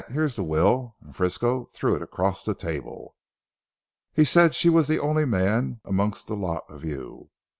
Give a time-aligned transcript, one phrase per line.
[0.09, 3.15] Here's the will," and Frisco threw it across the table.
[4.11, 7.29] "He said she was the only man amongst the lot of you.